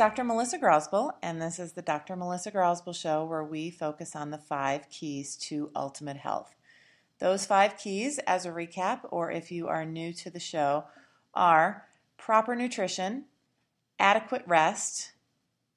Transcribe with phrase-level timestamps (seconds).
[0.00, 0.24] Dr.
[0.24, 2.16] Melissa Grosboll, and this is the Dr.
[2.16, 6.54] Melissa Grosboll Show where we focus on the five keys to ultimate health.
[7.18, 10.84] Those five keys, as a recap, or if you are new to the show,
[11.34, 11.84] are
[12.16, 13.26] proper nutrition,
[13.98, 15.12] adequate rest,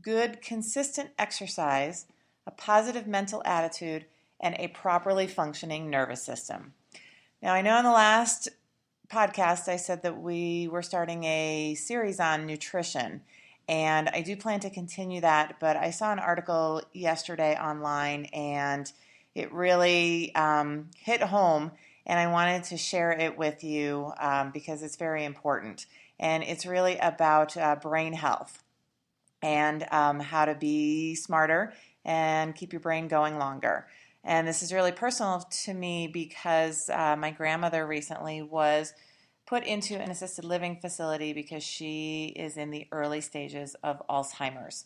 [0.00, 2.06] good, consistent exercise,
[2.46, 4.06] a positive mental attitude,
[4.40, 6.72] and a properly functioning nervous system.
[7.42, 8.48] Now, I know in the last
[9.10, 13.20] podcast I said that we were starting a series on nutrition,
[13.68, 18.90] and I do plan to continue that, but I saw an article yesterday online and
[19.34, 21.72] it really um, hit home,
[22.06, 25.84] and I wanted to share it with you um, because it's very important.
[26.18, 28.62] And it's really about uh, brain health
[29.42, 33.86] and um, how to be smarter and keep your brain going longer.
[34.24, 38.94] And this is really personal to me because uh, my grandmother recently was
[39.46, 44.84] put into an assisted living facility because she is in the early stages of Alzheimer's.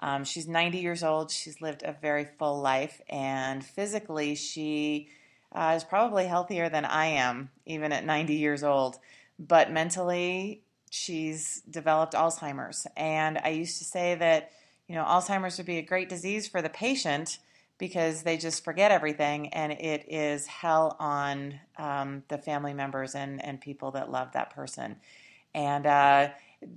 [0.00, 1.30] Um, she's 90 years old.
[1.30, 5.08] She's lived a very full life, and physically, she
[5.54, 8.98] uh, is probably healthier than I am, even at 90 years old.
[9.38, 12.86] But mentally, she's developed Alzheimer's.
[12.96, 14.50] And I used to say that,
[14.88, 17.38] you know, Alzheimer's would be a great disease for the patient
[17.82, 23.44] because they just forget everything and it is hell on um, the family members and,
[23.44, 24.94] and people that love that person.
[25.52, 26.28] And uh,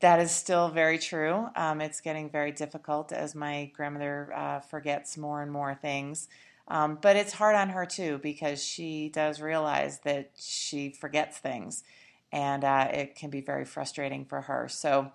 [0.00, 1.48] that is still very true.
[1.56, 6.28] Um, it's getting very difficult as my grandmother uh, forgets more and more things.
[6.68, 11.82] Um, but it's hard on her too because she does realize that she forgets things
[12.30, 14.68] and uh, it can be very frustrating for her.
[14.68, 15.12] So,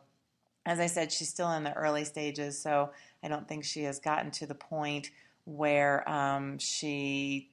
[0.66, 2.90] as I said, she's still in the early stages, so
[3.22, 5.12] I don't think she has gotten to the point
[5.46, 7.52] where um, she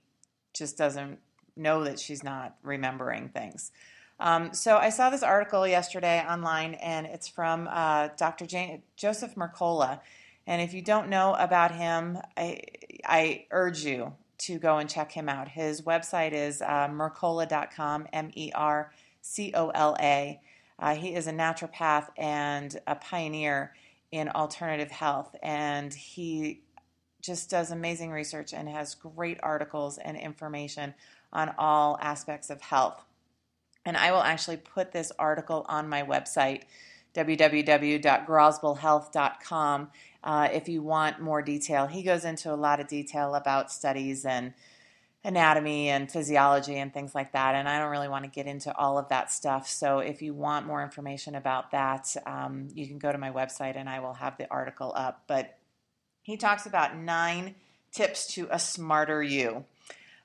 [0.55, 1.19] just doesn't
[1.57, 3.71] know that she's not remembering things.
[4.19, 8.47] Um, so I saw this article yesterday online, and it's from uh, Dr.
[8.47, 10.01] Jane, Joseph Mercola.
[10.47, 12.61] And if you don't know about him, I,
[13.05, 15.49] I, urge you to go and check him out.
[15.49, 20.41] His website is uh, mercola.com, M E R C O L A.
[20.79, 23.73] Uh, he is a naturopath and a pioneer
[24.11, 26.61] in alternative health, and he
[27.23, 30.93] just does amazing research and has great articles and information
[31.33, 33.03] on all aspects of health.
[33.85, 36.63] And I will actually put this article on my website,
[37.15, 39.91] www.grosbollhealth.com,
[40.25, 41.87] uh, if you want more detail.
[41.87, 44.55] He goes into a lot of detail about studies and
[45.25, 47.55] anatomy and physiology and things like that.
[47.55, 49.69] And I don't really want to get into all of that stuff.
[49.69, 53.77] So if you want more information about that, um, you can go to my website
[53.77, 55.23] and I will have the article up.
[55.29, 55.57] But
[56.23, 57.55] he talks about nine
[57.93, 59.65] tips to a smarter you.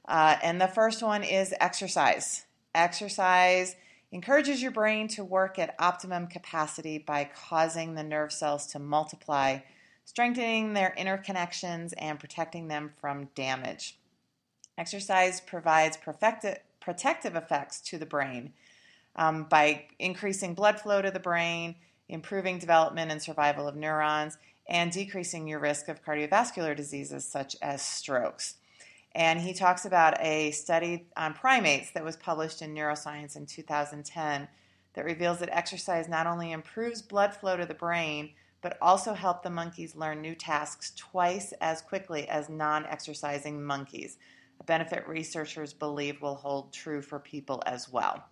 [0.08, 2.46] Uh, and the first one is exercise.
[2.74, 3.76] Exercise
[4.12, 9.60] encourages your brain to work at optimum capacity by causing the nerve cells to multiply,
[10.06, 13.98] strengthening their interconnections, and protecting them from damage.
[14.78, 18.54] Exercise provides protective effects to the brain
[19.18, 21.76] um, by increasing blood flow to the brain,
[22.10, 24.38] improving development and survival of neurons,
[24.68, 28.56] and decreasing your risk of cardiovascular diseases such as strokes.
[29.16, 34.48] And he talks about a study on primates that was published in Neuroscience in 2010
[34.94, 38.32] that reveals that exercise not only improves blood flow to the brain,
[38.62, 44.18] but also helped the monkeys learn new tasks twice as quickly as non exercising monkeys.
[44.60, 48.26] A benefit researchers believe will hold true for people as well.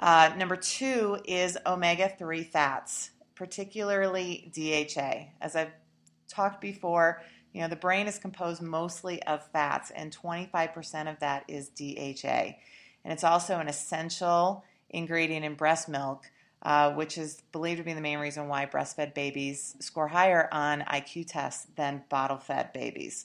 [0.00, 5.30] Uh, number two is omega 3 fats particularly DHA.
[5.40, 5.72] As I've
[6.28, 7.22] talked before,
[7.54, 12.54] you know, the brain is composed mostly of fats, and 25% of that is DHA.
[13.02, 17.94] And it's also an essential ingredient in breast milk, uh, which is believed to be
[17.94, 23.24] the main reason why breastfed babies score higher on IQ tests than bottle fed babies.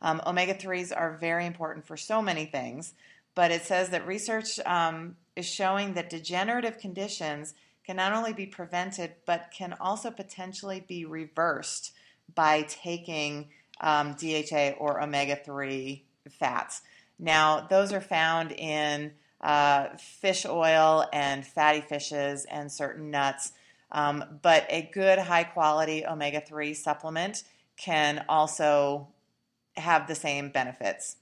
[0.00, 2.94] Um, Omega 3s are very important for so many things,
[3.38, 7.54] but it says that research um, is showing that degenerative conditions
[7.86, 11.92] can not only be prevented, but can also potentially be reversed
[12.34, 13.48] by taking
[13.80, 16.82] um, DHA or omega 3 fats.
[17.16, 23.52] Now, those are found in uh, fish oil and fatty fishes and certain nuts,
[23.92, 27.44] um, but a good high quality omega 3 supplement
[27.76, 29.06] can also
[29.76, 31.18] have the same benefits.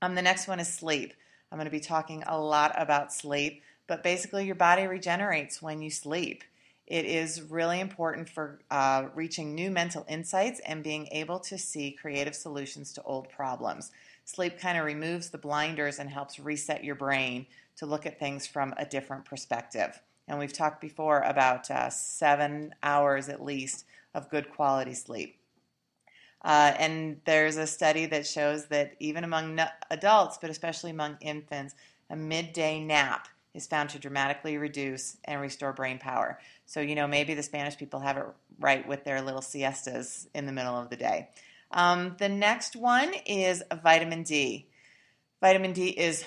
[0.00, 1.12] Um, the next one is sleep.
[1.54, 5.82] I'm going to be talking a lot about sleep but basically your body regenerates when
[5.82, 6.44] you sleep.
[6.86, 11.90] It is really important for uh, reaching new mental insights and being able to see
[11.92, 13.90] creative solutions to old problems.
[14.24, 17.46] Sleep kind of removes the blinders and helps reset your brain
[17.76, 20.00] to look at things from a different perspective.
[20.28, 23.84] And we've talked before about uh, seven hours at least
[24.14, 25.36] of good quality sleep.
[26.44, 29.58] Uh, and there's a study that shows that even among
[29.90, 31.74] adults, but especially among infants,
[32.10, 36.38] a midday nap is found to dramatically reduce and restore brain power.
[36.66, 38.24] So, you know, maybe the Spanish people have it
[38.60, 41.30] right with their little siestas in the middle of the day.
[41.70, 44.68] Um, the next one is vitamin D.
[45.40, 46.24] Vitamin D is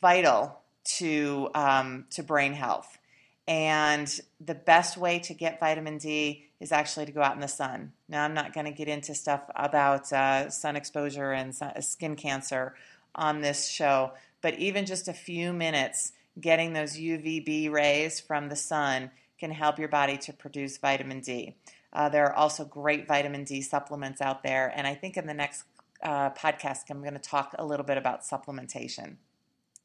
[0.00, 0.60] vital
[0.96, 2.98] to, um, to brain health.
[3.46, 7.48] And the best way to get vitamin D is actually to go out in the
[7.48, 7.92] sun.
[8.08, 12.74] Now, I'm not going to get into stuff about uh, sun exposure and skin cancer
[13.14, 14.12] on this show,
[14.42, 19.78] but even just a few minutes getting those UVB rays from the sun can help
[19.78, 21.56] your body to produce vitamin D.
[21.92, 25.34] Uh, there are also great vitamin D supplements out there, and I think in the
[25.34, 25.64] next
[26.02, 29.16] uh, podcast, I'm going to talk a little bit about supplementation.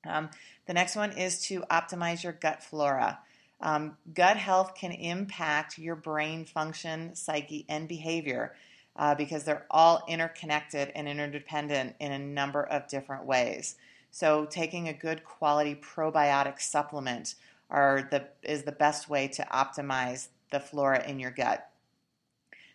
[0.05, 0.29] Um,
[0.67, 3.19] the next one is to optimize your gut flora.
[3.63, 8.53] Um, gut health can impact your brain function, psyche, and behavior
[8.97, 13.75] uh, because they're all interconnected and interdependent in a number of different ways.
[14.11, 17.35] So, taking a good quality probiotic supplement
[17.69, 21.67] are the, is the best way to optimize the flora in your gut.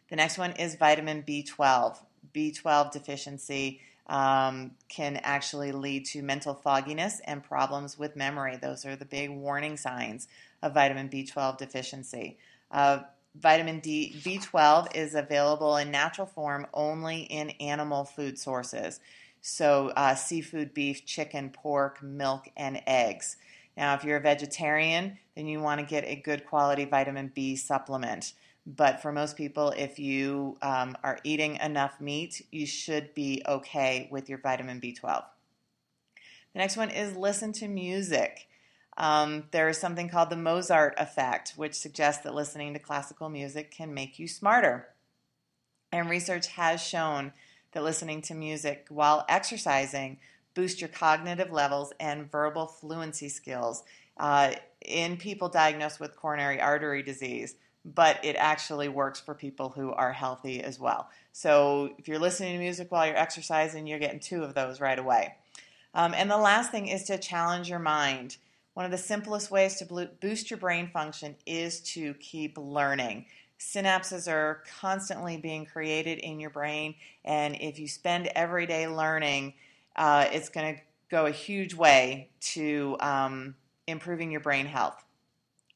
[0.08, 1.99] The next one is vitamin B12.
[2.34, 8.56] B12 deficiency um, can actually lead to mental fogginess and problems with memory.
[8.56, 10.29] Those are the big warning signs
[10.62, 12.38] of vitamin B12 deficiency.
[12.70, 13.00] Uh,
[13.34, 19.00] vitamin D B12 is available in natural form only in animal food sources.
[19.40, 23.37] So, uh, seafood, beef, chicken, pork, milk, and eggs.
[23.76, 27.55] Now, if you're a vegetarian, then you want to get a good quality vitamin B
[27.55, 28.32] supplement.
[28.66, 34.08] But for most people, if you um, are eating enough meat, you should be okay
[34.10, 35.25] with your vitamin B12.
[36.52, 38.49] The next one is listen to music.
[38.98, 43.70] Um, there is something called the Mozart effect, which suggests that listening to classical music
[43.70, 44.88] can make you smarter.
[45.90, 47.32] And research has shown
[47.72, 50.18] that listening to music while exercising
[50.54, 53.84] boosts your cognitive levels and verbal fluency skills
[54.18, 54.52] uh,
[54.84, 57.54] in people diagnosed with coronary artery disease
[57.94, 61.08] but it actually works for people who are healthy as well.
[61.32, 64.98] So if you're listening to music while you're exercising, you're getting two of those right
[64.98, 65.36] away.
[65.94, 68.36] Um, and the last thing is to challenge your mind.
[68.78, 73.26] One of the simplest ways to boost your brain function is to keep learning.
[73.58, 76.94] Synapses are constantly being created in your brain,
[77.25, 79.54] and if you spend every day learning,
[79.96, 80.80] uh, it's going to
[81.10, 83.56] go a huge way to um,
[83.88, 85.04] improving your brain health.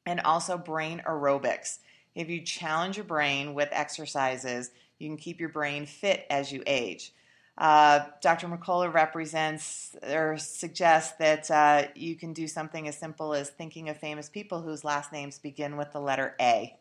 [0.05, 1.79] And also brain aerobics.
[2.15, 6.63] If you challenge your brain with exercises, you can keep your brain fit as you
[6.65, 7.13] age.
[7.57, 8.47] Uh, Dr.
[8.47, 13.97] Mercola represents or suggests that uh, you can do something as simple as thinking of
[13.97, 16.75] famous people whose last names begin with the letter A.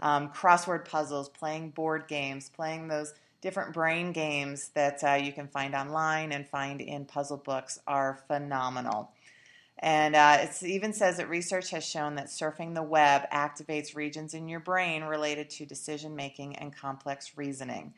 [0.00, 5.46] Um, crossword puzzles, playing board games, playing those different brain games that uh, you can
[5.46, 9.10] find online and find in puzzle books are phenomenal.
[9.78, 14.32] And uh, it even says that research has shown that surfing the web activates regions
[14.32, 17.92] in your brain related to decision making and complex reasoning.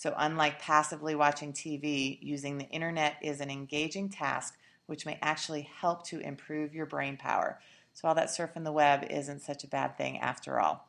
[0.00, 5.68] So, unlike passively watching TV, using the internet is an engaging task which may actually
[5.78, 7.60] help to improve your brain power.
[7.92, 10.88] So, all that surfing the web isn't such a bad thing after all.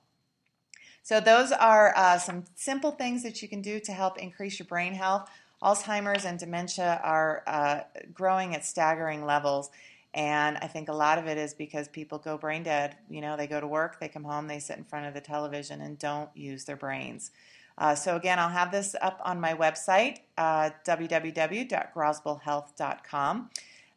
[1.04, 4.68] So, those are uh, some simple things that you can do to help increase your
[4.68, 5.30] brain health.
[5.62, 7.82] Alzheimer's and dementia are uh,
[8.14, 9.72] growing at staggering levels.
[10.14, 12.96] And I think a lot of it is because people go brain dead.
[13.10, 15.22] You know, they go to work, they come home, they sit in front of the
[15.22, 17.32] television and don't use their brains.
[17.78, 20.70] Uh, so, again, I'll have this up on my website, uh.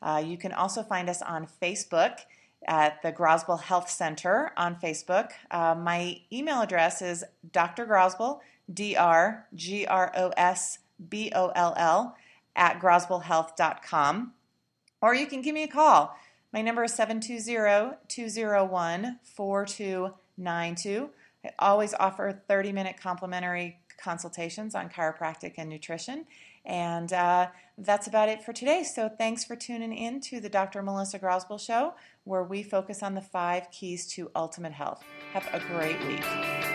[0.02, 2.18] Uh, you can also find us on Facebook
[2.66, 5.30] at the Grosboll Health Center on Facebook.
[5.50, 7.86] Uh, my email address is Dr.
[7.86, 8.40] Grosboll,
[8.72, 10.78] D R G R O S
[11.08, 12.16] B O L L,
[12.56, 14.32] at grosbollhealth.com
[15.04, 16.16] or you can give me a call.
[16.50, 21.10] My number is 720 201 4292.
[21.44, 26.26] I always offer 30 minute complimentary consultations on chiropractic and nutrition.
[26.64, 28.82] And uh, that's about it for today.
[28.84, 30.82] So thanks for tuning in to the Dr.
[30.82, 35.02] Melissa Grosboll Show, where we focus on the five keys to ultimate health.
[35.32, 36.73] Have a great week.